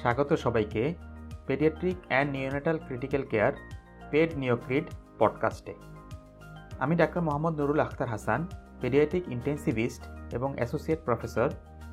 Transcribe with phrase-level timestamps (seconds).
[0.00, 0.94] স্বাগত সবাইকে
[1.46, 3.52] Paediatric and Neonatal Critical Care
[4.10, 4.84] Ped NeoCrit
[5.18, 5.74] পডকাস্টে।
[6.78, 8.46] আমি ডাক্তার মোহাম্মদ নুরুল আখতার হাসান,
[8.80, 10.02] পেডিয়াট্রিক ইন্টেন্সিভিস্ট
[10.32, 11.50] এবং associate professor,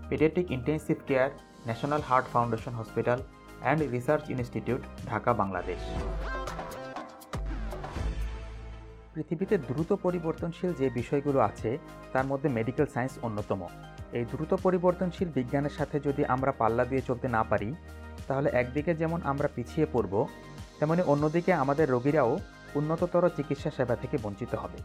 [0.09, 1.29] paediatric intensive care
[1.65, 3.19] National Heart Foundation Hospital
[3.61, 5.79] and Research Institute, Dhaka, Bangladesh.
[9.13, 11.77] পৃথিবীতে দ্রুত পরিবর্তনশীল যে বিষয়গুলো আছে,
[12.13, 13.67] তার মধ্যে মেডিকেল সায়েন্স অন্যতম।
[14.13, 17.75] এই দ্রুত পরিবর্তনশীল বিজ্ঞানের সাথে যদি আমরা পাল্লা দিয়ে চলতে না পারি,
[18.27, 20.27] তাহলে একদিকে যেমন আমরা পিছিয়ে পড়ব,
[20.79, 22.37] তেমনি অন্যদিকে আমাদের রোগীরাও
[22.75, 24.77] উন্নততর চিকিৎসা সেবা থেকে বঞ্চিত হবে।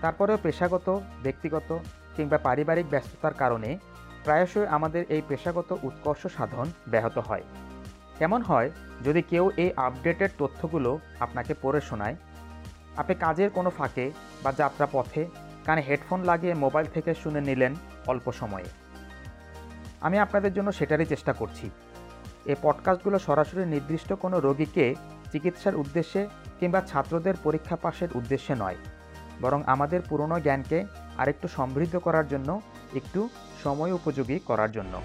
[0.00, 1.78] তারপরেও পেশাগত, ব্যক্তিগত
[2.16, 3.78] কিংবা পারিবারিক ব্যস্ততার কারণে
[4.24, 7.42] প্রায়শই আমাদের এই পেশাগত উৎকর্ষ সাধন ব্যাহত হয়।
[8.18, 8.70] কেমন হয়,
[9.04, 12.16] যদি কেউ এই আপডেটেড তথ্যগুলো আপনাকে পড়ে শোনায়,
[12.96, 14.10] আপনি কাজের কোনো ফাঁকে
[14.42, 15.26] বা যাত্রা পথে
[15.66, 17.74] কানে হেডফোন লাগিয়ে মোবাইল থেকে শুনে নিলেন
[18.06, 18.68] অল্প সময়ে।
[20.00, 21.70] আমি আপনাদের জন্য সেটারই চেষ্টা করছি।
[22.44, 24.94] এই পডকাস্টগুলো সরাসরি নির্দিষ্ট কোনো রোগীকে
[25.32, 26.28] চিকিৎসার উদ্দেশ্যে
[26.60, 28.76] কিংবা ছাত্রদের পরীক্ষা পাশের উদ্দেশ্যে নয়,
[29.40, 30.84] বরং আমাদের পুরনো জ্ঞানকে
[31.18, 32.60] আরেকটু সমৃদ্ধ করার জন্য,
[32.94, 33.28] একটু
[33.64, 35.00] সময় উপযোগী করার জন্য।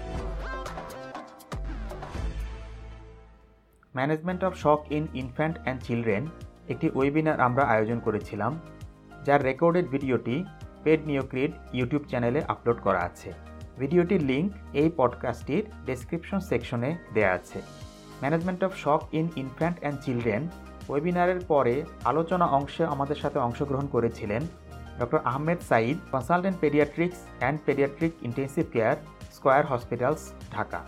[3.96, 6.26] Management of shock in infant and children
[6.68, 8.60] একটি ওয়েবিনার আমরা আয়োজন করেছিলাম,
[9.24, 10.44] যার রেকর্ডেড ভিডিওটি
[10.84, 13.32] পেড নিওক্রিড ইউটিউব চ্যানেলে আপলোড করা আছে।
[13.78, 17.62] ভিডিওটির লিঙ্ক এই পডকাস্টটির ডেসক্রিপশন সেকশনে দেয়া আছে।
[18.20, 20.48] Management of shock in infant and children
[20.88, 24.42] ওয়েবিনারের পরে আলোচনা অংশে আমাদের সাথে অংশগ্রহণ করেছিলেন
[25.00, 28.96] doctor Ahmed Saeed consultant paediatrics and paediatric intensive care,
[29.32, 30.84] Square Hospitals, Dhaka.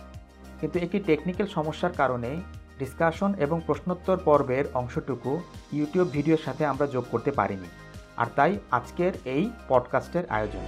[0.59, 2.37] কিন্তু একটি টেকনিক্যাল সমস্যার কারণে
[2.79, 5.39] ডিসকাশন এবং প্রশ্নোত্তর পর্বের অংশটুকু
[5.73, 7.80] ইউটিউব ভিডিওর সাথে আমরা যোগ করতে পারিনি।
[8.17, 10.59] আর তাই আজকের এই পডকাস্টের আয়োজন।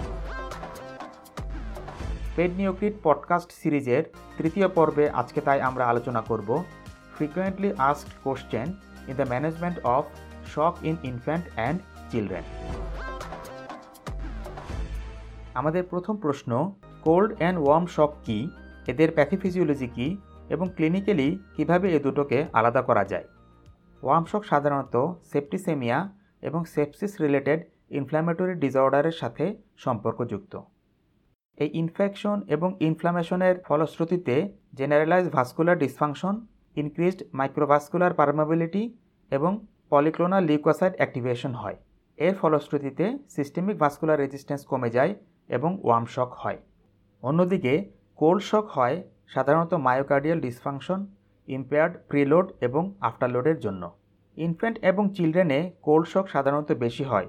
[2.36, 4.04] পেড নিওক্রিট পডকাস্ট সিরিজের
[4.38, 6.64] তৃতীয় পর্বে আজকে তাই আমরা আলোচনা করব
[7.16, 8.74] frequently asked question
[9.08, 10.06] in the management of
[10.46, 12.44] shock in infant and children.
[15.54, 18.50] আমাদের প্রথম প্রশ্ন, কোল্ড অ্যান্ড ওয়ার্ম শক কি?
[18.88, 20.18] এদের প্যাথিফিজিওলজি কি?
[20.50, 23.24] এবং ক্লিনিক্যালি কীভাবে এ দুটোকে আলাদা করা যায়?
[24.04, 26.10] ওয়ার্ম শক সাধারণত সেপ্টিসেমিয়া
[26.48, 27.60] এবং সেপসিস রিলেটেড
[28.00, 29.46] ইনফ্ল্যামেটরি ডিসঅর্ডারের সাথে
[29.86, 30.54] সম্পর্কযুক্ত।
[31.58, 34.36] এই ইনফেকশন এবং ইনফ্লামেশনের ফলশ্রুতিতে
[34.80, 36.36] generalize vascular dysfunction
[36.76, 38.84] increased microvascular permeability
[39.32, 39.52] এবং
[39.90, 41.78] পলিক্লোনাল লিউকোসাইড অ্যাক্টিভেশন হয়।
[42.18, 43.06] এর ফলশ্রুতিতে
[43.36, 45.12] সিস্টেমিক ভাস্কুলার রেজিস্ট্যান্স কমে যায়
[45.58, 46.60] এবং ওয়ার্ম শক হয়।
[47.24, 47.74] অন্যদিকে
[48.20, 48.98] কোল্ড শক হয়
[49.34, 51.00] সাধারণত মায়োকার্ডিয়াল ডিসফাংশন
[51.48, 53.84] ইম্পেয়ার্ড প্রিলোড এবং আফটারলোডের জন্য।
[54.38, 57.28] ইনফ্যান্ট এবং চিলড্রেনে কোল্ড শক সাধারণত বেশি হয়,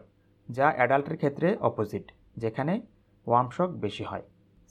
[0.49, 2.07] যা অ্যাডাল্টের ক্ষেত্রে অপোজিট,
[2.43, 2.75] যেখানে
[3.27, 4.25] ওয়ার্ম শক বেশি হয়।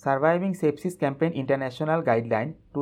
[0.04, 2.82] Surviving Sepsis Campaign international guideline two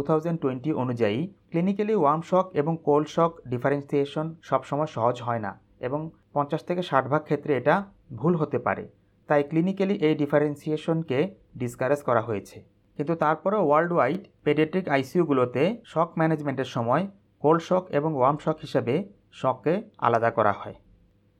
[0.84, 1.19] অনুযায়ী,
[1.51, 5.51] ক্লিনিক্যালি ওয়ার্ম শক এবং কোল্ড শক ডিফারেন্সিয়েশন সবসময় সহজ হয় না
[5.88, 6.00] এবং
[6.33, 7.75] পঞ্চাশ থেকে ষাট ভাগ ক্ষেত্রে এটা
[8.19, 8.83] ভুল হতে পারে।
[9.29, 11.19] তাই ক্লিনিক্যালি এই ডিফারেন্সিয়েশনকে
[11.62, 12.57] ডিসকারেজ করা হয়েছে।
[12.97, 15.63] কিন্তু তারপরেও ওয়ার্ল্ড ওয়াইড পেডিয়াট্রিক আইসিইউগুলোতে
[15.94, 17.03] শক ম্যানেজমেন্টের সময়
[17.44, 18.95] কোল্ড শক এবং ওয়ার্ম শক হিসেবে
[19.31, 20.75] শককে আলাদা করা হয়।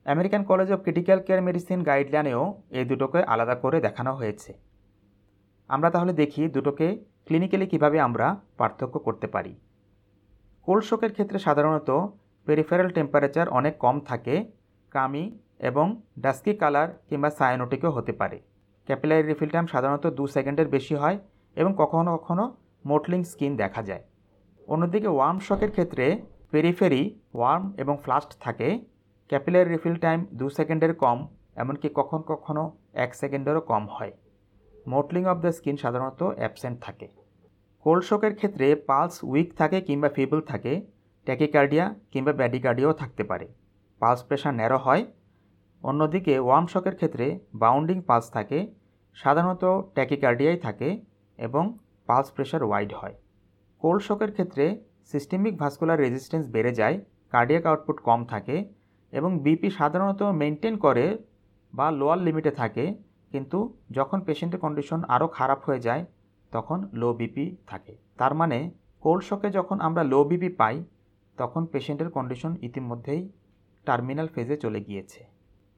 [0.06, 4.54] American College of Critical Care Medicine গাইডলাইনেও এই দুটোকে আলাদা করে দেখানো হয়েছে।
[5.70, 6.88] আমরা তাহলে দেখি দুটোকে
[7.26, 9.56] ক্লিনিক্যালি কীভাবে আমরা পার্থক্য করতে পারি।
[10.68, 11.90] কোল্ড শকের ক্ষেত্রে সাধারণত
[12.48, 14.36] পেরিফেরাল টেম্পারেচার অনেক কম থাকে
[14.92, 18.38] কামি এবং ডাস্কি কালার কিংবা সায়ানোটিকও হতে পারে।
[18.86, 21.18] ক্যাপিলারি রিফিল টাইম সাধারণত দু সেকেন্ডের বেশি হয়
[21.56, 24.04] এবং কখনো কখনো মোটলিং স্কিন দেখা যায়।
[24.68, 26.06] অন্যদিকে ওয়ার্ম শকের ক্ষেত্রে
[26.52, 28.80] পেরিফেরি ওয়ার্ম এবং ফ্লাস্ট থাকে।
[29.30, 34.12] ক্যাপিলারি রিফিল টাইম দু সেকেন্ডের কম, এমনকি কখন কখনও এক সেকেন্ডেরও কম হয়।
[34.88, 37.08] মোটলিং অফ দ্য স্কিন সাধারণত অ্যাবসেন্ট থাকে।
[37.86, 40.74] কোল্ড শকের ক্ষেত্রে পালস উইক থাকে কিংবা ফিবল থাকে,
[41.26, 43.48] ট্যাকিকার্ডিয়া কিংবা ব্যাডিকার্ডিয়াও থাকতে পারে।
[44.00, 45.06] পালস প্রেশার ন্যারো হয়।
[45.84, 48.60] অন্যদিকে ওয়ার্ম শকের ক্ষেত্রে বাউন্ডিং পালস থাকে,
[49.14, 50.90] সাধারণত ট্যাকিকার্ডিয়াই থাকে
[51.38, 51.78] এবং
[52.08, 53.16] পালস প্রেশার ওয়াইড হয়।
[53.80, 54.66] কোল্ড শকের ক্ষেত্রে
[55.10, 56.96] সিস্টেমিক ভাস্কুলার রেজিস্ট্যান্স বেড়ে যায়,
[57.34, 58.56] কার্ডিয়াক আউটপুট কম থাকে
[59.14, 61.06] এবং বিপি সাধারণত মেনটেন করে
[61.74, 62.86] বা লোয়ার লিমিটে থাকে,
[63.32, 63.58] কিন্তু
[63.98, 66.04] যখন পেশেন্টের কন্ডিশন আরও খারাপ হয়ে যায়,
[66.52, 68.58] তখন লো বিপি থাকে। তার মানে
[69.04, 70.76] কোল্ড শকে যখন আমরা লো বিপি পাই,
[71.38, 73.22] তখন পেশেন্টের কন্ডিশন ইতিমধ্যেই
[73.88, 75.22] টার্মিনাল ফেজে চলে গিয়েছে।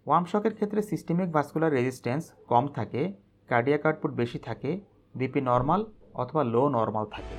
[0.05, 3.01] ওয়ার্ম শকের ক্ষেত্রে সিস্টেমিক ভাস্কুলার রেজিস্ট্যান্স কম থাকে,
[3.49, 4.71] কার্ডিয়াক আউটপুট বেশি থাকে,
[5.15, 5.81] বিপি নর্মাল
[6.21, 7.35] অথবা লো নর্মাল থাকে।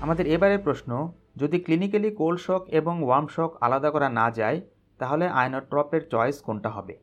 [0.00, 0.90] আমাদের এবারের প্রশ্ন,
[1.36, 4.58] যদি ক্লিনিক্যালি কোল্ড শক এবং ওয়ার্ম শক আলাদা করা না যায়,
[5.00, 6.94] তাহলে আয়নোট্রপের চয়েস কোনটা হবে?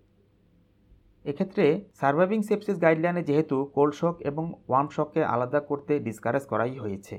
[1.26, 7.16] এক্ষেত্রে সার্ভাইভিং সেপসিস গাইডলাইনে যেহেতু কোল্ড শক এবং ওয়ার্ম শককে আলাদা করতে ডিসকারেজ করাই হয়েছে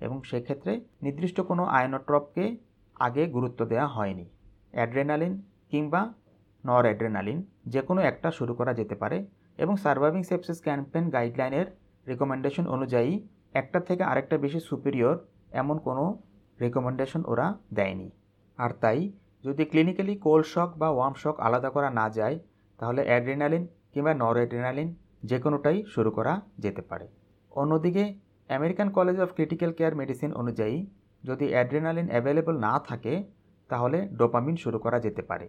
[0.00, 0.72] এবং সেক্ষেত্রে
[1.02, 2.44] নির্দিষ্ট কোনো আয়নোট্রপকে
[2.96, 4.26] আগে গুরুত্ব দেওয়া হয়নি।
[4.72, 5.34] অ্যাড্রেনালিন
[5.70, 6.00] কিংবা
[6.64, 9.18] নর অ্যাড্রেনালিন যে কোনো একটা শুরু করা যেতে পারে
[9.58, 11.66] এবং সার্ভাইভিং সেপসিস ক্যাম্পেন গাইডলাইনের
[12.06, 13.12] রেকমেন্ডেশন অনুযায়ী
[13.62, 15.16] একটা থেকে আরেকটা বেশি সুপিরিয়র
[15.50, 16.04] এমন কোনো
[16.60, 18.08] রেকমেন্ডেশন ওরা দেয়নি।
[18.56, 19.00] আর তাই,
[19.44, 22.36] যদি ক্লিনিক্যালি কোল্ড শক বা ওয়ার্ম শক আলাদা করা না যায়,
[22.78, 24.88] তাহলে অ্যাড্রেনালিন কিংবা নর অ্যাড্রেনালিন
[25.22, 27.06] যে কোনোটাই শুরু করা যেতে পারে।
[27.50, 28.04] অন্যদিকে
[28.48, 30.76] American College of Critical Care Medicine অনুযায়ী,
[31.24, 33.14] যদি অ্যাড্রেনালিন অ্যাভেলেবল না থাকে,
[33.68, 35.46] তাহলে ডোপামিন শুরু করা যেতে পারে।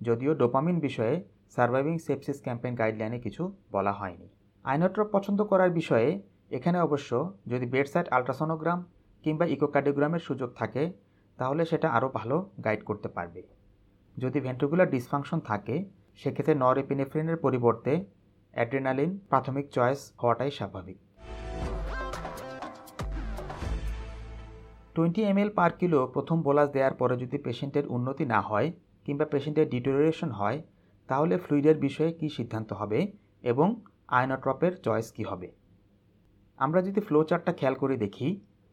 [0.00, 1.16] যদিও ডোপামিন বিষয়ে
[1.50, 3.42] সার্ভাইভিং সেপসিস ক্যাম্পেইন গাইডলাইনে কিছু
[3.72, 4.28] বলা হয়নি।
[4.64, 6.10] আইনোট্রপ পছন্দ করার বিষয়ে
[6.50, 7.10] এখানে অবশ্য
[7.46, 8.78] যদি বেডসাইড আলট্রাসোনোগ্রাম
[9.24, 10.82] কিংবা ইকোকার্ডিওগ্রামের সুযোগ থাকে,
[11.38, 13.42] তাহলে সেটা আরও ভালো গাইড করতে পারবে।
[14.16, 15.76] যদি ভেন্ট্রিকুলার ডিসফাংশন থাকে,
[16.16, 17.92] সেক্ষেত্রে নর এপিনেফ্রিনের পরিবর্তে
[18.54, 20.98] অ্যাড্রেনালিন প্রাথমিক চয়েস হওয়াটাই স্বাভাবিক।
[24.94, 28.68] টোয়েন্টি এম পার কিলো প্রথম বোলাস দেওয়ার পরে যদি পেশেন্টের উন্নতি না হয়
[29.04, 30.58] কিংবা পেশেন্টের ডিটোরিয়েশন হয়,
[31.08, 32.98] তাহলে ফ্লুইডের বিষয়ে কী সিদ্ধান্ত হবে
[33.42, 33.68] এবং
[34.08, 35.48] আয়নোট্রপের চয়েস কী হবে?
[36.60, 38.28] আমরা যদি ফ্লো চার্টটা খেয়াল করে দেখি,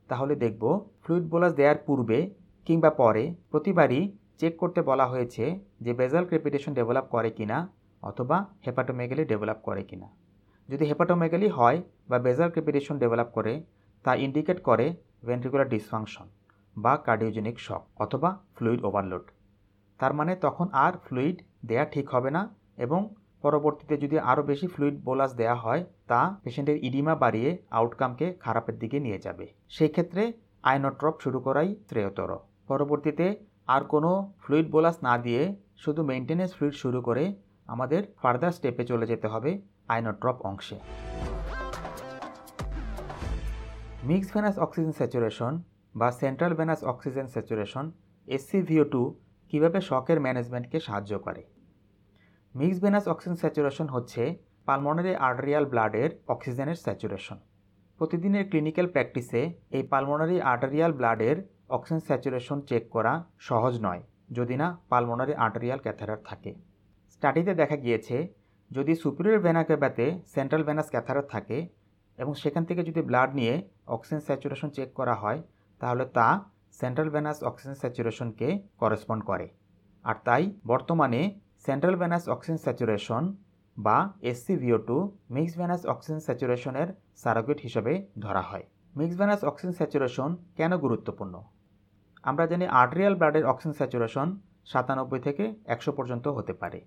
[0.10, 0.64] তাহলে দেখব
[1.04, 2.20] ফ্লুইড বোলাস দেওয়ার পূর্বে
[2.68, 4.02] কিংবা পরে প্রতিবারই
[4.38, 5.44] চেক করতে বলা হয়েছে
[5.82, 7.58] যে বেজাল ক্রেপিটেশন ডেভেলপ করে কিনা
[8.04, 10.08] অথবা হেপাটোমেগালি ডেভেলপ করে কিনা।
[10.70, 11.78] যদি হেপাটোমেগালি হয়
[12.10, 13.54] বা বেজাল ক্রেপিটেশন ডেভেলপ করে,
[14.06, 14.86] তা ইন্ডিকেট করে
[15.24, 16.28] ভেন্ট্রিকুলার ডিসফাংশন
[16.76, 19.26] বা কার্ডিওজেনিক শক অথবা ফ্লুইড ওভারলোড
[20.00, 22.42] তার মানে তখন আর ফ্লুইড দেয়া ঠিক হবে না
[22.78, 23.02] এবং
[23.44, 28.98] পরবর্তীতে যদি আরও বেশি ফ্লুইড বোলাস দেওয়া হয়, তা পেশেন্টের ইডিমা বাড়িয়ে আউটকামকে খারাপের দিকে
[29.00, 29.46] নিয়ে যাবে।
[29.76, 30.24] সেই ক্ষেত্রে
[30.64, 32.32] আইনোট্রপ শুরু করাই শ্রেয়তর
[32.68, 33.26] পরবর্তীতে
[33.76, 34.12] আর কোনো
[34.44, 35.42] ফ্লুইড বোলাস না দিয়ে
[35.84, 37.24] শুধু মেনটেনেন্স ফ্লুইড শুরু করে
[37.68, 39.52] আমাদের ফার্দার স্টেপে চলে যেতে হবে
[39.88, 40.78] আইনোট্রপ অংশে।
[44.04, 45.54] মিক্স ভেনাস অক্সিজেন স্যাচুরেশন
[45.96, 47.86] বা central venous oxygen saturation
[48.28, 49.02] SCVO two
[49.50, 51.44] কীভাবে শকের ম্যানেজমেন্টকে সাহায্য করে?
[52.56, 54.22] মিক্স ভেনাস অক্সিজেন স্যাচুরেশন হচ্ছে
[54.68, 57.38] পালমোনারি আর্টারিয়াল ব্লাডের অক্সিজেনের স্যাচুরেশন।
[58.00, 59.42] প্রতিদিনের ক্লিনিক্যাল প্র্যাকটিসে
[59.78, 61.38] এই পালমোনারি আর্টারিয়াল ব্লাডের
[61.76, 63.14] অক্সিজেন স্যাচুরেশন চেক করা
[63.50, 64.02] সহজ নয়,
[64.38, 66.52] যদি না পালমোনারি আর্টারিয়াল ক্যাথারার থাকে।
[67.14, 68.16] স্টাডিতে দেখা গিয়েছে,
[68.72, 69.62] যদি superior vena
[70.34, 71.58] central venous catheter থাকে
[72.18, 73.54] এবং সেখান থেকে যদি ব্লাড নিয়ে
[73.96, 75.40] অক্সিজেন স্যাচুরেশন চেক করা হয়,
[75.82, 76.28] তাহলে তা
[76.80, 78.48] সেন্ট্রাল ভেনাস অক্সিজেন স্যাচুরেশনকে
[78.82, 79.48] করেসপন্ড করে।
[80.06, 81.22] আর তাই বর্তমানে
[81.66, 83.24] সেন্ট্রাল ভেনাস অক্সিজেন স্যাচুরেশন
[83.78, 84.98] বা SCVO two
[85.36, 88.66] mixed venous oxygen স্যাচুরেশনের surrogate হিসেবে ধরা হয়।
[88.96, 91.36] মিক্স ভেনাস অক্সিজেন স্যাচুরেশন কেন গুরুত্বপূর্ণ?
[92.24, 94.28] আমরা জানি আর্টেরিয়াল ব্লাডের অক্সিজেন স্যাচুরেশন
[94.66, 96.80] সাতানব্বই থেকে একশো পর্যন্ত হতে পারে।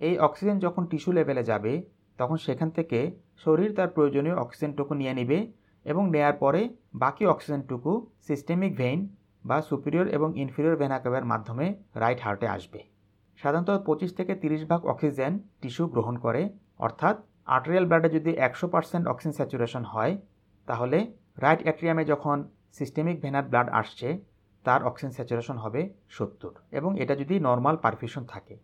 [0.00, 1.72] এই অক্সিজেন যখন টিস্যু লেভেলে যাবে,
[2.18, 2.98] তখন সেখান থেকে
[3.44, 5.38] শরীর তার প্রয়োজনীয় অক্সিজেনটুকু নিয়ে নেবে
[5.84, 6.60] এবং নেয়ার পরে
[6.94, 7.90] বাকি অক্সিজেনটুকু
[8.26, 9.00] সিস্টেমিক ভেইন
[9.44, 12.80] বা সুপিরিয়র এবং ইনফিরিয়র ভেনাকাবের মাধ্যমে রাইট হার্টে আসবে।
[13.42, 16.42] সাধারণত পঁচিশ থেকে তিরিশ ভাগ অক্সিজেন টিস্যু গ্রহণ করে,
[16.78, 17.16] অর্থাৎ
[17.46, 20.12] আর্টেরিয়াল ব্লাডে যদি একশো পার্সেন্ট অক্সিজেন স্যাচুরেশন হয়,
[20.68, 20.98] তাহলে
[21.36, 22.36] রাইট অ্যাট্রিয়ামে যখন
[22.72, 24.08] সিস্টেমিক ভেনার ব্লাড আসছে,
[24.64, 28.54] তার অক্সিজেন স্যাচুরেশন হবে সত্তর। এবং এটা যদি নর্মাল পারফিউশন থাকে।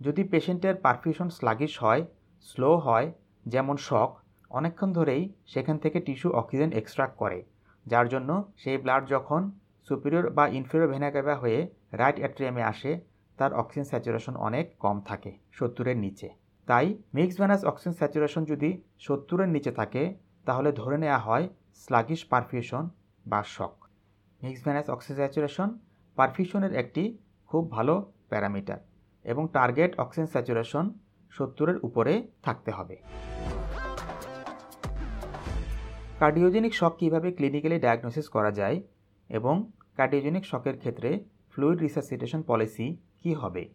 [0.00, 2.02] যদি পেশেন্টের পারফিউশন স্লাগিশ হয়,
[2.40, 3.12] স্লো হয়,
[3.46, 4.10] যেমন শক,
[4.50, 7.38] অনেকক্ষণ ধরেই সেখান থেকে টিস্যু অক্সিজেন এক্সট্রাক্ট করে,
[7.86, 9.40] যার জন্য সেই ব্লাড যখন
[9.88, 11.58] সুপিরিয়র বা ইনফিরিয়র ভেনাকাবা হয়ে
[11.92, 16.28] রাইট অ্যাট্রিয়ামে আসে তার অক্সিজেন স্যাচুরেশন অনেক কম থাকে, সত্তরের নিচে।
[16.68, 20.02] তাই মিক্স ভ্যানাস অক্সিজেন স্যাচুরেশন যদি সত্তরের নিচে থাকে,
[20.44, 22.84] তাহলে ধরে নেওয়া হয় স্লাগিশ পারফিউশন
[23.26, 23.74] বা shock
[24.40, 25.68] mixed venous oxygen saturation
[26.18, 27.02] পারফিউশনের একটি
[27.50, 27.94] খুব ভালো
[28.28, 28.78] প্যারামিটার
[29.24, 30.84] এবং টার্গেট অক্সিজেন স্যাচুরেশন
[31.32, 32.12] সত্তরের উপরে
[32.42, 32.96] থাকতে হবে।
[36.18, 38.76] কার্ডিওজেনিক শক কীভাবে ক্লিনিক্যালি ডায়াগনোসিস করা যায়
[39.30, 39.54] এবং
[39.96, 41.10] কার্ডিওজেনিক শকের ক্ষেত্রে
[41.52, 42.86] ফ্লুইড রিসাসিটেশন পলিসি
[43.24, 43.68] কি হবে?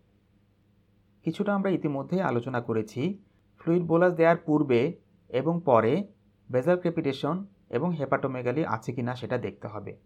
[1.23, 3.17] কিছুটা আমরা ইতিমধ্যে আলোচনা করেছি।
[3.59, 4.97] ফ্লুইড বোলাস দেওয়ার পূর্বে
[5.29, 6.07] এবং পরে
[6.51, 9.97] বেজাল ক্রেপিটেশন এবং হেপাটোমেগালি আছে কি না সেটা দেখতে হবে।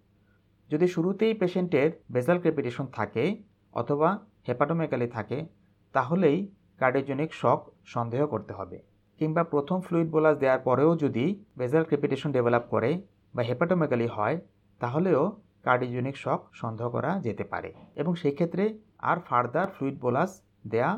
[0.69, 3.37] যদি শুরুতেই পেশেন্টের বেজাল ক্রেপিটেশন থাকে
[3.73, 5.45] অথবা হেপাটোমেগালি থাকে,
[5.93, 8.81] তাহলেই কার্ডিওজেনিক শক সন্দেহ করতে হবে।
[9.17, 13.01] কিংবা প্রথম ফ্লুইড বোলাস দেওয়ার পরেও যদি বেজাল ক্রেপিটেশন ডেভেলপ করে
[13.35, 14.41] বা হেপাটোমেগালি হয়,
[14.79, 18.79] তাহলেও কার্ডিওজেনিক শক সন্দেহ করা যেতে পারে। এবং সেই ক্ষেত্রে
[19.09, 20.31] আর ফার্দার ফ্লুইড বোলাস
[20.71, 20.91] দেয়া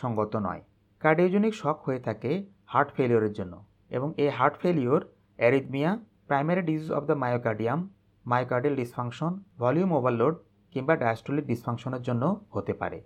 [0.00, 0.62] সঙ্গত নয়।
[1.02, 2.30] কার্ডিওজেনিক শক হয়ে থাকে
[2.72, 3.54] হার্ট ফেলিওরের জন্য
[3.96, 5.02] এবং এই heart failure
[5.38, 5.90] arrhythmia,
[6.28, 7.80] primary disease of the myocardium,
[8.26, 10.34] myocardial dysfunction, volume overload
[10.72, 12.98] কিংবা ডায়াস্টোলিক ডিসফাংশনের জন্য হতে পারে।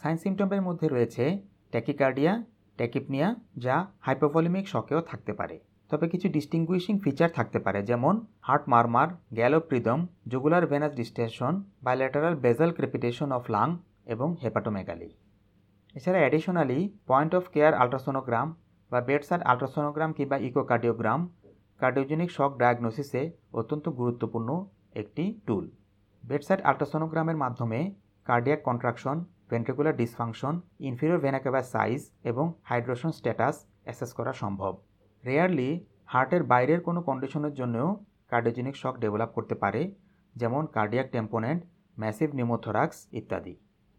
[0.00, 1.24] সাইন সিমটমের মধ্যে রয়েছে
[1.72, 2.32] ট্যাকিকার্ডিয়া,
[2.78, 3.28] ট্যাকিপনিয়া,
[3.64, 5.56] যা হাইপোভলিমিক শকেও থাকতে পারে।
[5.90, 8.14] তবে কিছু ডিস্টিংগুইশিং ফিচার থাকতে পারে, যেমন
[8.46, 9.98] heart murmur, gallop rhythm,
[10.30, 13.68] jugular venous distension bilateral basal crepitation of lung
[14.06, 15.08] এবং হেপাটোমেগালি
[15.94, 18.48] এছাড়া additionally point of care ultrasonogram
[18.90, 21.20] বা বেডসাইড আলট্রাসোনোগ্রাম কিংবা ইকোকার্ডিওগ্রাম
[21.80, 24.50] কার্ডিওজেনিক শক ডায়াগনোসিসে অত্যন্ত গুরুত্বপূর্ণ
[24.94, 25.64] একটি টুল
[26.24, 27.94] বেডসাইড আলট্রাসোনোগ্রামের মাধ্যমে
[28.24, 29.16] cardiac contraction
[29.50, 34.72] ventricular dysfunction inferior ভেনাকেবার size এবং হাইড্রোশন স্ট্যাটাস অ্যাসেস করা সম্ভব।
[35.24, 39.94] রেয়ারলি হার্টের বাইরের কোনো কন্ডিশনের জন্যও কার্ডিওজেনিক শক ডেভেলপ করতে পারে,
[40.36, 41.60] যেমন কার্ডিয়াক টেম্পোনেন্ট
[41.98, 43.54] ম্যাসিভ নিউমোথোরাক্স ইত্যাদি।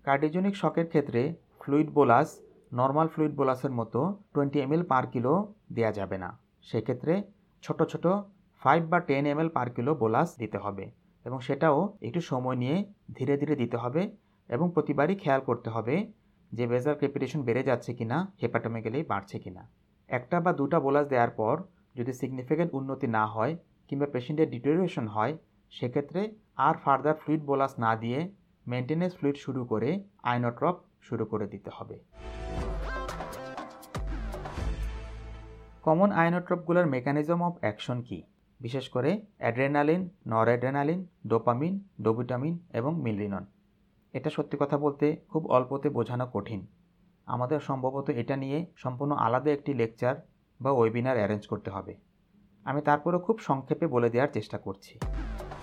[0.06, 1.22] কার্ডিওজেনিক শকের ক্ষেত্রে
[1.62, 2.30] ফ্লুইড বোলাস,
[2.72, 4.00] নর্মাল ফ্লুইড বোলাসের মতো
[4.34, 5.34] টোয়েন্টি এমএল পার কিলো
[5.76, 6.30] দেওয়া যাবে না।
[6.68, 7.14] সেক্ষেত্রে
[7.64, 8.06] ছোট ছোট
[8.62, 10.86] ফাইভ বা ten ML per kilo bolus দিতে হবে
[11.26, 12.78] এবং সেটাও একটু সময় নিয়ে
[13.18, 14.02] ধীরে ধীরে দিতে হবে
[14.50, 15.96] এবং প্রতিবারই খেয়াল করতে হবে
[16.52, 19.64] যে বেজার ক্রেপিটেশন বেড়ে যাচ্ছে কি কিনা হেপাটোমেগালি বাড়ছে কি না
[20.10, 21.56] একটা বা দুটা বোলাস দেওয়ার পর
[21.96, 23.54] যদি সিগনিফিক্যান্ট উন্নতি না হয়
[23.90, 25.34] কিংবা পেশেন্টের ডিটোরিয়েশন হয়,
[25.74, 26.22] সেক্ষেত্রে
[26.68, 28.20] আর ফার্দার ফ্লুইড বোলাস না দিয়ে
[28.68, 32.00] মেনটেনেন্স ফ্লুইড শুরু করে আইনোট্রপ শুরু করে দিতে হবে।
[35.82, 38.24] কমন আয়নোট্রপগুলোর মেকানিজম অফ অ্যাকশন কী?
[38.60, 43.46] বিশেষ করে অ্যাড্রেনালিন নর অ্যাড্রেনালিন ডোপামিন ডোবিটামিন এবং মিলিনন
[44.14, 46.68] এটা সত্যি কথা বলতে খুব অল্পতে বোঝানো কঠিন।
[47.26, 50.16] আমাদের সম্ভবত এটা নিয়ে সম্পূর্ণ আলাদা একটি লেকচার
[50.62, 51.96] বা ওয়েবিনার অ্যারেঞ্জ করতে হবে।
[52.64, 55.00] আমি তারপরে খুব সংক্ষেপে বলে দেওয়ার চেষ্টা করছি।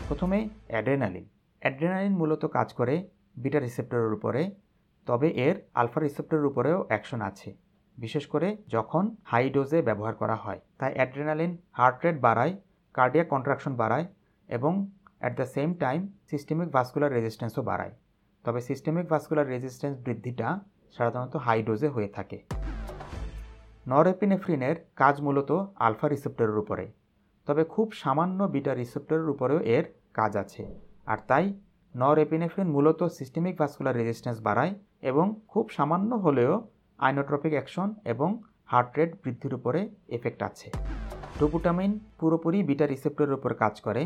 [0.08, 1.28] প্রথমে অ্যাড্রেনালিন
[1.62, 2.94] অ্যাড্রেনালিন মূলত কাজ করে
[3.42, 4.42] বিটা রিসেপ্টরের উপরে,
[5.06, 7.48] তবে এর আলফা রিসেপ্টরের উপরেও অ্যাকশন আছে,
[7.98, 12.52] বিশেষ করে যখন হাই ডোজে ব্যবহার করা হয়। তাই অ্যাড্রেনালিন হার্ট রেট বাড়ায়,
[12.94, 14.06] কার্ডিয়াক কন্ট্রাকশন বাড়ায়
[14.48, 14.72] এবং
[15.20, 16.00] at the same time
[16.30, 17.94] systemic vascular রেজিস্ট্যান্সও বাড়ায়।
[18.44, 20.48] তবে সিস্টেমিক ভাস্কুলার রেজিস্ট্যান্স বৃদ্ধিটা
[20.96, 22.38] সাধারণত হাই ডোজে হয়ে থাকে।
[23.86, 25.50] নরএপিনেফ্রিনের কাজ মূলত
[25.86, 26.84] আলফা রিসেপ্টরের উপরে,
[27.46, 29.84] তবে খুব সামান্য বিটা রিসেপ্টরের উপরেও এর
[30.18, 30.62] কাজ আছে।
[31.12, 31.46] আর তাই
[31.94, 34.72] নরএপিনেফ্রিন মূলত সিস্টেমিক ভাস্কুলার রেজিস্ট্যান্স বাড়ায়
[35.10, 36.52] এবং খুব সামান্য হলেও
[36.98, 38.30] আইনোট্রপিক অ্যাকশন এবং
[38.70, 39.80] হার্ট রেট বৃদ্ধির উপরে
[40.16, 40.68] এফেক্ট আছে।
[41.40, 44.02] ডোপুটামিন পুরোপুরি বিটা রিসেপ্টরের উপর কাজ করে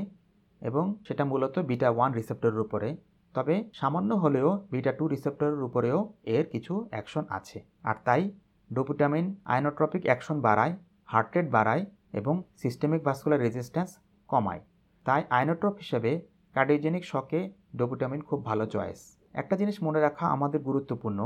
[0.63, 2.89] এবং সেটা মূলত বিটা ওয়ান রিসেপ্টরের উপরে।
[3.35, 5.99] তবে সামান্য হলেও বিটা টু রিসেপ্টরের উপরেও
[6.37, 8.23] এর কিছু অ্যাকশন আছে। আর তাই
[8.71, 10.75] ডোপুটামিন আইনোট্রপিক অ্যাকশন বাড়ায়,
[11.13, 11.83] হার্ট রেট বাড়ায়
[12.13, 13.91] এবং সিস্টেমিক ভাস্কুলার রেজিস্ট্যান্স
[14.31, 14.63] কমায়।
[15.07, 16.11] তাই আইনোট্রপ হিসেবে
[16.55, 17.41] কার্ডিওজেনিক শকে
[17.77, 19.01] ডোবুটামিন খুব ভালো চয়েস।
[19.35, 21.21] একটা জিনিস মনে রাখা আমাদের গুরুত্বপূর্ণ,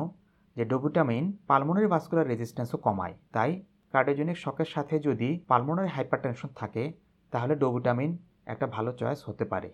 [0.56, 3.50] যে ডোবুটামিন পালমোনারি ভাস্কুলার রেজিস্ট্যান্সও কমায়। তাই
[3.92, 6.92] কার্ডিওজেনিক শকের সাথে যদি পালমোনারি হাইপারটেনশন থাকে,
[7.32, 8.10] তাহলে ডোবুটামিন
[8.46, 9.68] একটা ভালো চয়েস হতে পারে।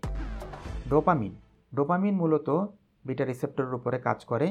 [0.90, 1.34] ডোপামিন।
[1.74, 2.48] ডোপামিন মূলত
[3.04, 4.48] বিটা রিসেপ্টরের উপরে কাজ করে,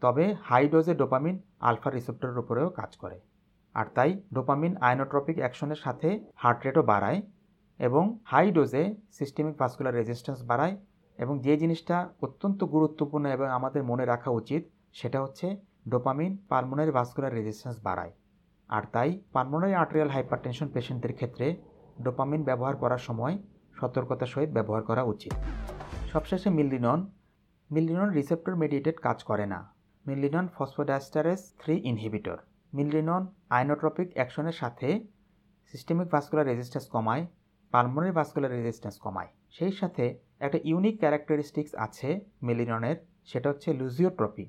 [0.00, 3.20] তবে হাই ডোজে ডোপামিন আলফা রিসেপ্টরের উপরেও কাজ করে।
[3.74, 7.22] আর তাই ডোপামিন আয়নোট্রপিক অ্যাকশনের সাথে হার্ট রেটও বাড়ায়
[7.78, 10.76] এবং হাই ডোজে সিস্টেমিক ভাস্কুলার রেজিস্ট্যান্স বাড়ায়
[11.18, 14.62] এবং যে জিনিসটা অত্যন্ত গুরুত্বপূর্ণ এবং আমাদের মনে রাখা উচিত,
[14.92, 15.46] সেটা হচ্ছে
[15.88, 18.12] ডোপামিন পালমোনারি ভাস্কুলার রেজিস্ট্যান্স বাড়ায়।
[18.68, 21.56] আর তাই পালমোনারি আর্টেরিয়াল হাইপারটেনশন পেশেন্টদের ক্ষেত্রে
[22.02, 23.38] ডোপামিন ব্যবহার করার সময়
[23.80, 25.32] সতর্কতার সহিত ব্যবহার করা উচিত।
[26.12, 27.00] সবশেষে মিলিনন
[27.70, 29.74] মিলিনন রিসেপ্টর মেডিয়েটেড কাজ করে না।
[30.06, 32.36] Milrinone phosphodiesterase three inhibitor
[32.74, 34.88] milrinone inotropic অ্যাকশনের সাথে
[35.66, 37.26] সিস্টেমিক ভাস্কুলার রেজিস্ট্যান্স কমায়
[37.74, 40.04] পালমোনারি ভাস্কুলার রেজিস্ট্যান্স কমায়। সেই সাথে
[40.40, 42.08] একটা ইউনিক ক্যারেক্টারিস্টিক্স আছে
[42.42, 42.96] মিলিননের,
[43.30, 44.46] সেটা হচ্ছে লুজিওট্রপি,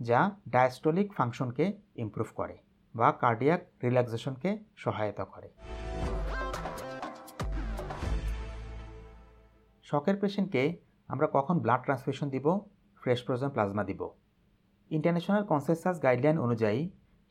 [0.00, 1.64] যা ডায়াস্টোলিক ফাংশনকে
[2.04, 2.56] ইমপ্রুভ করে
[2.94, 5.48] বা কার্ডিয়াক রিল্যাক্সেশনকে সহায়তা করে।
[9.88, 10.62] শকের পেশেন্টকে
[11.08, 12.46] আমরা কখন ব্লাড ট্রান্সফিউশন দিব?
[13.02, 14.00] ফ্রেশ ফ্রোজেন প্লাজমা দিব।
[14.90, 16.80] ইন্টারন্যাশনাল কনসেসাস গাইডলাইন অনুযায়ী,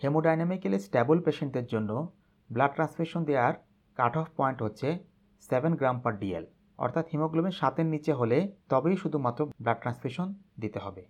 [0.02, 1.92] হেমোডাইনামিক্যালি স্ট্যাবল পেশেন্টদের জন্য
[2.50, 3.54] ব্লাড ট্রান্সফিউশন দেওয়ার
[3.98, 4.90] কাট অফ পয়েন্ট হচ্ছে
[5.48, 6.46] সেভেন গ্রাম পার ডিএল
[6.80, 8.38] অর্থাৎ হিমোগ্লোবিন সাতের নিচে হলে
[8.70, 10.28] তবেই শুধুমাত্র ব্লাড ট্রান্সফিউশন
[10.60, 11.04] দিতে হবে।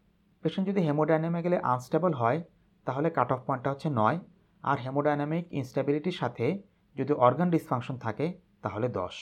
[0.44, 2.40] পেশেন্ট যদি হেমোডাইনামিক্যালি আনস্টেবল হয়,
[2.88, 4.18] তাহলে কাট অফ পয়েন্টটা হচ্ছে নয়,
[4.64, 6.46] আর হেমোডাইনামিক ইনস্টেবিলিটির সাথে
[6.96, 8.26] যদি অর্গান ডিসফাংশন থাকে,
[8.62, 9.16] তাহলে দশ।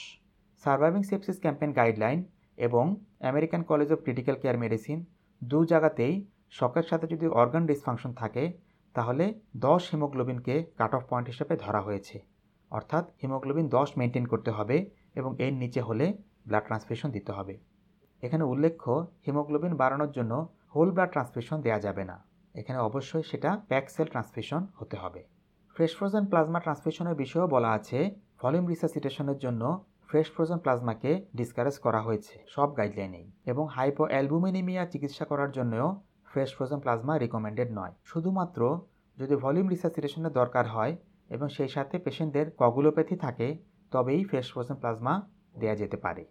[0.64, 2.18] সার্ভাইভিং সেপসিস ক্যাম্পেইন গাইডলাইন
[2.58, 2.84] এবং
[3.30, 4.98] American College of Critical Care Medicine
[5.42, 6.14] দু জায়গাতেই
[6.50, 8.44] শকের সাথে যদি অর্গান ডিসফাংশন থাকে,
[8.94, 9.24] তাহলে
[9.56, 12.16] দশ হিমোগ্লোবিনকে কাট অফ পয়েন্ট হিসেবে ধরা হয়েছে।
[12.70, 14.76] অর্থাৎ হিমোগ্লোবিন দশ মেনটেন করতে হবে
[15.18, 16.06] এবং এর নিচে হলে
[16.48, 17.54] ব্লাড ট্রান্সফিউশন দিতে হবে।
[18.22, 18.92] এখানে উল্লেখ্য
[19.26, 20.32] হিমোগ্লোবিন বাড়ানোর জন্য
[20.74, 22.16] হোল ব্লাড ট্রান্সফিউশন দেওয়া যাবে না।
[22.54, 25.20] এখানে অবশ্যই সেটা প্যাক সেল ট্রান্সফিউশন হতে হবে।
[25.76, 27.98] ফ্রেশ ফ্রোজেন প্লাজমা ট্রান্সফিউশনের বিষয়েও বলা আছে
[28.42, 29.62] ভলিউম রিসাসিটেশনের জন্য
[30.08, 35.88] ফ্রেশ ফ্রোজেন প্লাজমাকে ডিসকারেজ করা হয়েছে সব গাইডলাইনেই এবং হাইপো অ্যালবুমিনিমিয়া চিকিৎসা করার জন্যও
[36.30, 38.60] ফ্রেশ ফ্রোজেন প্লাজমা রিকমেন্ডেড নয়। শুধুমাত্র
[39.18, 40.92] যদি ভলিউম রিসাসিটেশনের দরকার হয়
[41.28, 43.48] এবং সেই সাথে পেশেন্টদের কগুলোপ্যাথি থাকে
[43.90, 45.14] তবেই ফ্রেশ ফ্রোজেন প্লাজমা
[45.58, 46.24] দেওয়া যেতে পারে।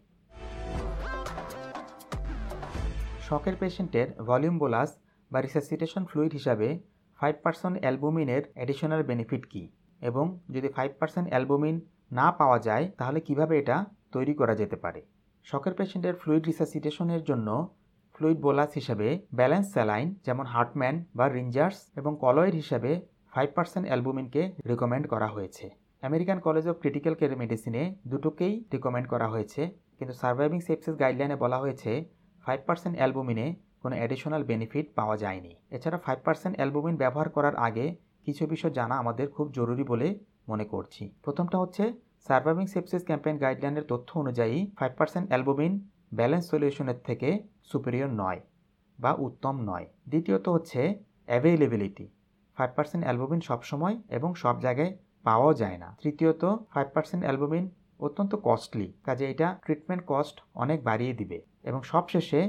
[3.22, 4.98] শকের পেশেন্টের ভলিউম বোলাস
[5.32, 6.80] বা রিসাসিটেশন ফ্লুইড হিসাবে
[7.20, 9.64] ফাইভ পার্সেন্ট অ্যালবুমিনের অ্যাডিশনাল বেনিফিট কী?
[10.02, 15.02] এবং যদি ফাইভ পার্সেন্ট অ্যালবুমিন না পাওয়া যায়, তাহলে কীভাবে এটা তৈরি করা যেতে পারে?
[15.44, 17.76] শকের পেশেন্টের ফ্লুইড রিসাসিটেশনের জন্য
[18.16, 23.02] ফ্লুইড বোলাস হিসেবে ব্যালেন্স স্যালাইন যেমন হার্টম্যান বা রিঞ্জার্স এবং কলয়েড হিসাবে
[23.34, 29.28] ফাইভ পার্সেন্ট অ্যালবুমিনকে রিকমেন্ড করা হয়েছে। American College of Critical Care মেডিসিনে দুটোকেই রিকমেন্ড করা
[29.34, 29.62] হয়েছে,
[29.98, 31.92] কিন্তু সার্ভাইভিং সেপসিস গাইডলাইনে বলা হয়েছে
[32.46, 33.48] ফাইভ পার্সেন্ট অ্যালবুমিনে
[33.84, 37.86] কোনো অ্যাডিশনাল বেনিফিট পাওয়া যায়নি। এছাড়া ফাইভ পার্সেন্ট অ্যালবুমিন ব্যবহার করার আগে
[38.26, 40.08] কিছু বিষয় জানা আমাদের খুব জরুরি বলে
[40.52, 41.84] মনে করছি। প্রথমটা হচ্ছে
[42.28, 45.74] সার্ভাইভিং সেপসিস ক্যাম্পেইন গাইডলাইনের তথ্য অনুযায়ী ফাইভ পার্সেন্ট অ্যালবুমিন
[46.18, 47.30] ব্যালেন্স সলিউশনের থেকে
[47.70, 48.40] সুপেরিয়র নয়
[49.00, 50.82] বা উত্তম নয়। দ্বিতীয়ত হচ্ছে
[51.30, 52.06] অ্যাভেইলেবিলিটি
[52.58, 54.92] ফাইভ পার্সেন্ট অ্যালবুমিন সবসময় এবং সব জায়গায়
[55.28, 57.66] পাওয়াও যায় না। তৃতীয়ত ফাইভ পার্সেন্ট অ্যালবুমিন
[58.06, 61.38] অত্যন্ত কস্টলি কাজে এটা ট্রিটমেন্ট কস্ট অনেক বাড়িয়ে দিবে
[61.70, 62.40] এবং সবশেষে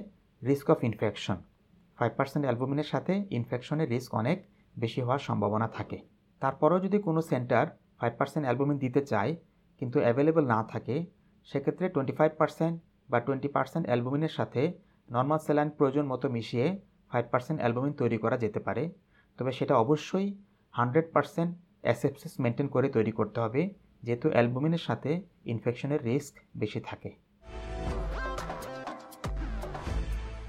[0.42, 1.38] risk of infection
[1.98, 4.38] five percent অ্যালবুমিনের সাথে ইনফেকশনের রিস্ক অনেক
[4.74, 5.98] বেশি হওয়ার সম্ভাবনা থাকে।
[6.42, 7.64] তারপরেও যদি কোনো সেন্টার
[8.00, 9.32] ফাইভ পার্সেন্ট অ্যালবুমিন দিতে চায়,
[9.80, 10.96] কিন্তু অ্যাভেলেবল না থাকে,
[11.48, 12.74] সেক্ষেত্রে টোয়েন্টি ফাইভ পার্সেন্ট
[13.10, 14.62] বা টোয়েন্টি পার্সেন্ট অ্যালবুমিনের সাথে
[15.08, 16.66] নর্মাল স্যালাইন প্রয়োজন মতো মিশিয়ে
[17.10, 18.84] ফাইভ পার্সেন্ট অ্যালবুমিন তৈরি করা যেতে পারে।
[19.38, 20.28] তবে সেটা অবশ্যই
[20.74, 21.50] হান্ড্রেড পার্সেন্ট
[21.82, 25.10] অ্যাসেপসিস মেনটেন করে তৈরি করতে হবে, যেহেতু অ্যালবুমিনের সাথে
[25.44, 27.10] ইনফেকশনের রিস্ক বেশি থাকে।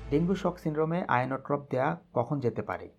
[0.09, 2.89] ডেঙ্গু শক সিন্ড্রোমে আয়নোট্রপ দেয়া কখন যেতে পারে?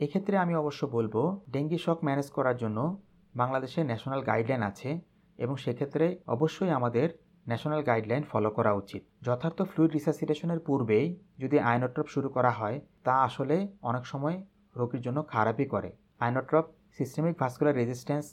[0.00, 1.14] এক্ষেত্রে আমি অবশ্য বলব,
[1.50, 3.02] ডেঙ্গি শক ম্যানেজ করার জন্য
[3.34, 5.00] বাংলাদেশে ন্যাশনাল গাইডলাইন আছে
[5.38, 7.08] এবং সেক্ষেত্রে অবশ্যই আমাদের
[7.48, 11.06] ন্যাশনাল গাইডলাইন ফলো করা উচিত। যথার্থ ফ্লুইড রিসাসিটেশনের পূর্বেই
[11.38, 14.36] যদি আয়নোট্রপ শুরু করা হয়, তা আসলে অনেক সময়
[14.76, 16.66] রোগীর জন্য খারাপই করে। Inotrope
[16.98, 18.26] systemic vascular resistance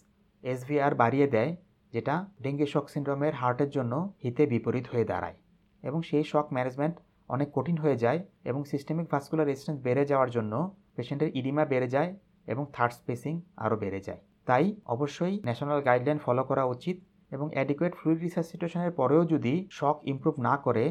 [0.44, 1.52] SVR বাড়িয়ে দেয়,
[1.94, 5.38] যেটা ডেঙ্গি শক সিন্ড্রোমের হার্টের জন্য হিতে বিপরীত হয়ে দাঁড়ায়।
[5.84, 6.96] এবং সেই শক ম্যানেজমেন্ট
[7.30, 10.54] অনেক কঠিন হয়ে যায় এবং সিস্টেমিক ভাস্কুলার রেজিস্ট্যান্স বেড়ে যাওয়ার জন্য
[10.96, 12.10] পেশেন্টের ইডিমা বেড়ে যায়
[12.48, 13.34] এবং থার্ড স্পেসিং
[13.64, 16.98] আরও বেড়ে যায়। তাই অবশ্যই ন্যাশনাল গাইডলাইন ফলো করা উচিত
[17.36, 20.86] এবং অ্যাডিকুয়েট ফ্লুইড রিসাসিটেশনের পরেও যদি শক ইমপ্রুভ না করে,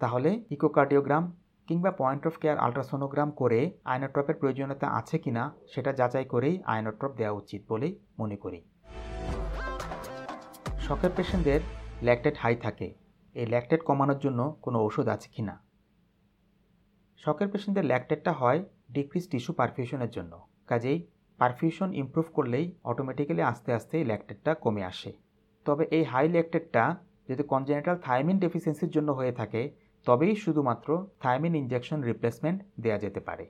[0.00, 1.24] তাহলে ইকোকার্ডিওগ্রাম
[1.68, 5.42] কিংবা পয়েন্ট অফ কেয়ার আলট্রাসোনোগ্রাম করে আয়নোট্রপের প্রয়োজনীয়তা আছে কিনা
[5.74, 8.60] সেটা যাচাই করেই আয়নোট্রপ দেওয়া উচিত বলেই মনে করি।
[10.78, 11.60] শকের পেশেন্টদের
[12.02, 12.94] ল্যাকটেট হাই থাকে।
[13.34, 15.54] এই ল্যাকটেট কমানোর জন্য কোনো ওষুধ আছে কি না
[17.18, 20.32] শখের পেশেন্টদের ল্যাকটেটটা হয় ডিক্রিজ টিস্যু পারফিউশনের জন্য।
[20.66, 20.98] কাজেই
[21.38, 25.12] পারফিউশন ইমপ্রুভ করলেই অটোমেটিক্যালি আস্তে আস্তে এই ল্যাকটেটটা কমে আসে।
[25.66, 26.96] তবে এই হাই ল্যাকটেটটা
[27.28, 29.62] যদি কনজেনেটাল থাইমিন ডেফিসিয়েন্সির জন্য হয়ে থাকে
[30.04, 33.46] তবেই শুধুমাত্র থাইমিন ইনজেকশন রিপ্লেসমেন্ট দেওয়া যেতে পারে।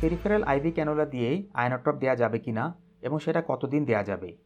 [0.00, 4.36] পেরিফেরাল আইভি ক্যানোলা দিয়েই আয়নোট্রপ দেওয়া যাবে কি না এবং সেটা কতদিন দেওয়া যাবে?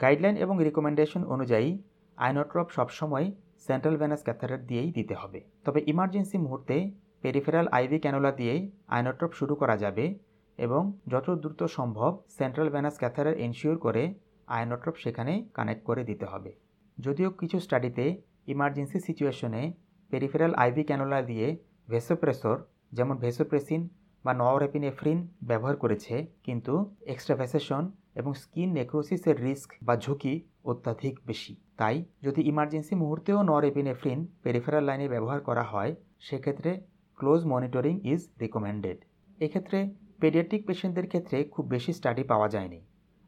[0.00, 1.78] গাইডলাইন এবং রিকমেন্ডেশন অনুযায়ী
[2.16, 6.90] আয়নোট্রপ সবসময় সেন্ট্রাল ভেনাস ক্যাথারেট দিয়েই দিতে হবে। তবে ইমার্জেন্সি মুহূর্তে
[7.22, 10.18] পেরিফেরাল আইভি ক্যানোলা দিয়েই আয়নোট্রপ শুরু করা যাবে
[10.58, 14.14] এবং যত দ্রুত সম্ভব সেন্ট্রাল ভেনাস ক্যাথারের এনশিওর করে
[14.46, 16.52] আয়নোট্রপ সেখানে কানেক্ট করে দিতে হবে।
[16.98, 19.72] যদিও কিছু স্টাডিতে ইমার্জেন্সি সিচুয়েশনে
[20.10, 21.56] পেরিফেরাল আইভি ক্যানোলা দিয়ে
[21.88, 22.56] ভেসোপ্রেসর,
[22.92, 23.88] যেমন ভেসোপ্রেসিন
[24.24, 27.82] বা নওরেপিনেফ্রিন ব্যবহার করেছে, কিন্তু এক্সট্রাভেসেশন
[28.14, 30.34] এবং স্কিন নেক্রোসিসের রিস্ক বা ঝুঁকি
[30.64, 36.70] অত্যাধিক বেশি। তাই, যদি ইমার্জেন্সি মুহূর্তেও নরএপিনেফ্রিন পেরিফেরাল লাইনে ব্যবহার করা হয়, সেক্ষেত্রে
[37.16, 38.98] ক্লোজ মনিটরিং ইজ রিকমেন্ডেড।
[39.38, 39.78] এক্ষেত্রে
[40.20, 42.80] পেডিয়াট্রিক পেশেন্টদের ক্ষেত্রে খুব বেশি স্টাডি পাওয়া যায়নি।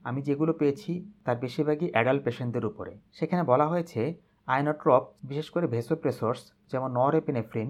[0.04, 0.92] আমি যেগুলো পেয়েছি
[1.24, 4.00] তার বেশিরভাগই অ্যাডাল্ট পেশেন্টদের উপরে। সেখানে বলা হয়েছে
[4.48, 7.68] আয়নোট্রপ বিশেষ করে ভেসোপ্রেসর্স, যেমন নরএপিনেফ্রিন,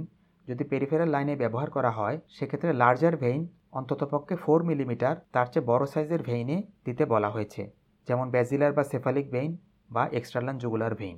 [0.48, 3.42] যদি পেরিফেরাল লাইনে ব্যবহার করা হয়, সেক্ষেত্রে লার্জার ভেইন
[3.78, 7.62] অন্ততপক্ষে ফোর মিলিমিটার তার চেয়ে বড় সাইজের ভেইনে দিতে বলা হয়েছে,
[8.08, 9.50] যেমন ব্যাজিলার বা সেফালিক ভেইন
[9.90, 11.16] বা এক্সট্রালান জুগুলার ভেইন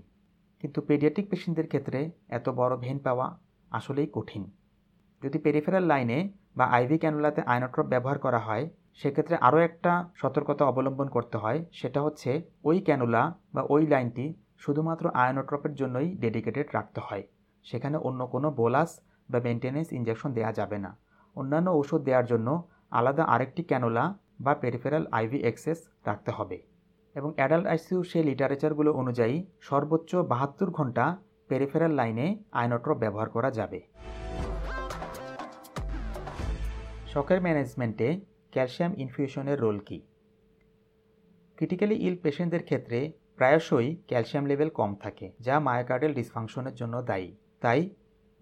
[0.62, 3.26] কিন্তু পেডিয়াট্রিক পেশেন্টদের ক্ষেত্রে এত বড় ভেইন পাওয়া
[3.70, 4.44] আসলেই কঠিন।
[5.22, 6.18] যদি পেরিফেরাল লাইনে
[6.58, 12.02] বা আইভি ক্যানুলাতে আয়নোট্রপ ব্যবহার করা হয় সেক্ষেত্রে আরও একটা সতর্কতা অবলম্বন করতে হয়, সেটা
[12.02, 13.22] হচ্ছে ওই ক্যানুলা
[13.54, 17.22] বা ওই লাইনটি শুধুমাত্র আয়নোট্রপের জন্যই ডেডিকেটেড রাখতে হয়।
[17.64, 19.00] সেখানে অন্য কোনো বোলাস
[19.30, 20.98] বা মেনটেনেন্স ইঞ্জেকশন দেওয়া যাবে না।
[21.36, 26.62] অন্যান্য ওষুধ দেওয়ার জন্য আলাদা আরেকটি ক্যানোলা বা পেরিফেরাল আইভি এক্সেস রাখতে হবে।
[27.14, 31.16] এবং অ্যাডাল্ট আইসিউ সেই লিটারেচারগুলো অনুযায়ী সর্বোচ্চ বাহাত্তর ঘণ্টা
[31.48, 33.80] পেরিফেরাল লাইনে আইনোট্রপ ব্যবহার করা যাবে।
[37.06, 40.00] শখের ম্যানেজমেন্টে ক্যালসিয়াম ইনফিউশনের রোল কী?
[41.56, 47.90] ক্রিটিক্যালি ইল পেশেন্টদের ক্ষেত্রে প্রায়শই ক্যালসিয়াম লেভেল কম থাকে, যা মায়োকার্ডেল ডিসফাংশনের জন্য দায়ী। তাই,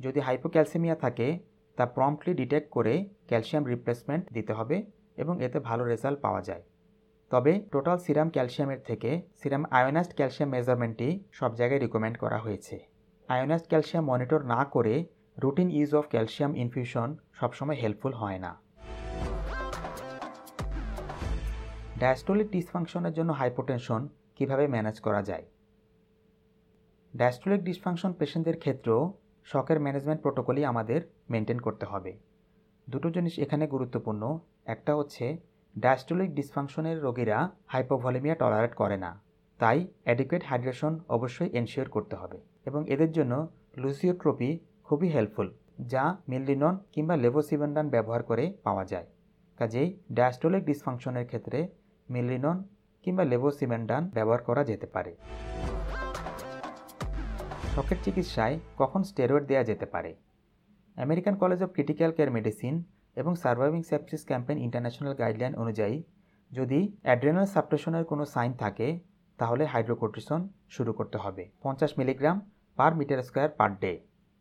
[0.00, 1.38] যদি হাইপোক্যালসিমিয়া থাকে,
[1.76, 4.82] তা প্রম্পটলি ডিটেক্ট করে ক্যালসিয়াম রিপ্লেসমেন্ট দিতে হবে
[5.16, 6.62] এবং এতে ভালো রেজাল্ট পাওয়া যায়।
[7.30, 12.78] তবে, টোটাল সিরাম ক্যালসিয়ামের থেকে সিরাম আয়োনাইজড ক্যালসিয়াম মেজারমেন্টটি সব জায়গায় রিকমেন্ড করা হয়েছে।
[13.28, 15.04] আয়োনাইজড ক্যালসিয়াম মনিটর না করে
[15.38, 18.69] routine use of calcium infusion সবসময় হেল্পফুল হয় না।
[22.00, 25.44] ডায়াস্টোলিক ডিসফাংশনের জন্য হাইপোটেনশন কীভাবে ম্যানেজ করা যায়?
[27.16, 32.18] ডায়াস্টোলিক ডিসফাংশন পেশেন্টদের ক্ষেত্রেও শকের ম্যানেজমেন্ট প্রোটোকলই আমাদের মেনটেন করতে হবে।
[32.90, 35.36] দুটো জিনিস এখানে গুরুত্বপূর্ণ। একটা হচ্ছে,
[35.78, 39.20] ডায়াস্টোলিক ডিসফাংশনের রোগীরা হাইপোভলিমিয়া টলারেট করে না।
[39.58, 46.78] তাই অ্যাডিকুয়েট হাইড্রেশন অবশ্যই এনশিওর করতে হবে। এবং এদের জন্য লুসিওট্রোপি খুবই হেল্পফুল, যা মিললিনন
[46.92, 49.06] কিংবা লেভোসিভেন্ডান ব্যবহার করে পাওয়া যায়।
[49.58, 51.68] কাজেই ডায়াস্টোলিক ডিসফাংশনের ক্ষেত্রে
[52.10, 52.58] মিললিনন
[53.04, 55.12] কিংবা লেভোসিমেন্ডান ব্যবহার করা যেতে পারে।
[57.74, 60.10] শখের চিকিৎসায় কখন স্টেরয়েড দেওয়া যেতে পারে?
[60.96, 62.74] American College of Critical Care Medicine
[63.16, 65.96] এবং Surviving Sepsis Campaign international guideline অনুযায়ী
[66.52, 68.88] যদি অ্যাড্রেনাল সাপ্রেশনের কোনো সাইন থাকে,
[69.38, 72.36] তাহলে হাইড্রোকোর্টিসন শুরু করতে হবে, পঞ্চাশ milligram
[72.78, 73.92] per metre square per day.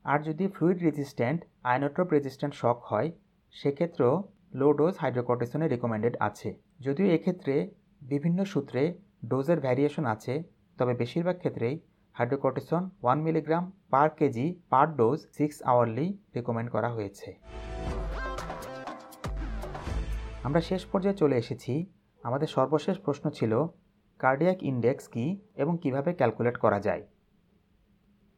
[0.06, 3.10] আর যদি fluid resistant inotrope resistant shock হয়,
[3.54, 4.14] সেক্ষেত্রেও
[4.60, 7.56] লো ডোজ হাইড্রোকর্টিসনে রেকমেন্ডেড আছে। যদিও এক্ষেত্রে
[8.02, 8.82] বিভিন্ন সূত্রে
[9.28, 10.44] ডোজের ভ্যারিয়েশন আছে,
[10.78, 11.76] তবে বেশিরভাগ ক্ষেত্রেই
[12.14, 17.30] hydrocortisone one milligram per KG per dose six hourly recommend করা হয়েছে।
[20.44, 21.74] আমরা শেষ পর্যায়ে চলে এসেছি।
[22.24, 23.54] আমাদের সর্বশেষ প্রশ্ন ছিল,
[24.20, 27.04] কার্ডিয়াক ইন্ডেক্স কি এবং কীভাবে ক্যালকুলেট করা যায়?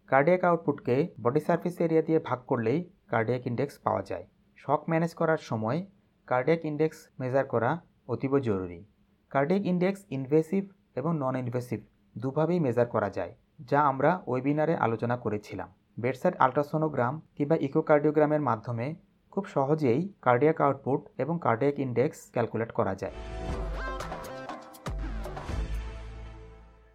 [0.08, 4.26] কার্ডিয়াক আউটপুটকে বডি সার্ফেস এরিয়া দিয়ে ভাগ করলেই কার্ডিয়াক ইন্ডেক্স পাওয়া যায়।
[4.58, 5.80] শক ম্যানেজ করার সময়
[6.28, 7.72] কার্ডিয়াক ইন্ডেক্স মেজার করা
[8.12, 8.80] অতীব জরুরি।
[9.30, 10.64] কার্ডিয়াক ইন্ডেক্স ইনভেসিভ
[10.96, 11.80] এবং নন ইনভেসিভ
[12.18, 15.70] দুভাবেই মেজার করা যায়, যা আমরা ওয়েবিনারে আলোচনা করেছিলাম।
[16.00, 18.96] বেডসাইড আলট্রাসোনোগ্রাম কিংবা ইকোকার্ডিওগ্রামের মাধ্যমে
[19.32, 23.16] খুব সহজেই কার্ডিয়াক আউটপুট এবং কার্ডিয়াক ইন্ডেক্স ক্যালকুলেট করা যায়।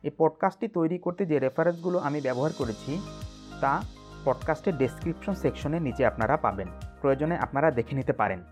[0.03, 2.93] এই পডকাস্টটি তৈরি করতে যে রেফারেন্সগুলো আমি ব্যবহার করেছি,
[3.61, 3.83] তা
[4.25, 6.69] পডকাস্টের ডেসক্রিপশন সেকশনের নিচে আপনারা পাবেন।
[7.01, 8.43] প্রয়োজনে আপনারা দেখে নিতে পারেন।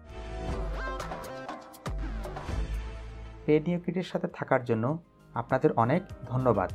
[3.47, 4.99] পেড নিউক্রিটের সাথে থাকার জন্য
[5.35, 6.73] আপনাদের অনেক ধন্যবাদ।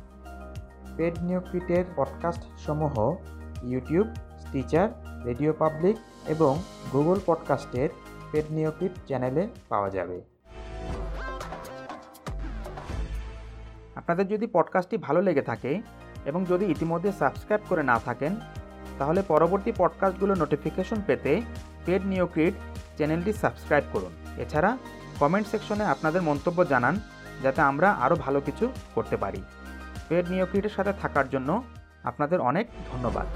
[0.96, 3.16] পেড নিউক্রিটের পডকাস্ট সমূহ
[3.62, 4.06] ইউটিউব,
[4.38, 4.88] স্টিচার,
[5.24, 7.88] রেডিও পাবলিক এবং গুগল পডকাস্টের
[8.32, 10.20] পেড নিউক্রিট চ্যানেলে পাওয়া যাবে।
[13.94, 15.82] আপনাদের যদি পডকাস্টটি ভালো লেগে থাকে
[16.24, 18.36] এবং যদি ইতিমধ্যে সাবস্ক্রাইব করে না থাকেন,
[18.98, 21.42] তাহলে পরবর্তী পডকাস্টগুলো নোটিফিকেশন পেতে
[21.84, 22.54] পেড নিওক্রিট
[22.96, 24.78] চ্যানেলটি সাবস্ক্রাইব করুন। এছাড়া
[25.20, 26.94] কমেন্ট সেকশনে আপনাদের মন্তব্য জানান,
[27.44, 29.40] যাতে আমরা আরও ভালো কিছু করতে পারি।
[30.08, 31.50] পেড নিয়োগের সাথে থাকার জন্য
[32.10, 33.26] আপনাদের অনেক ধন্যবাদ।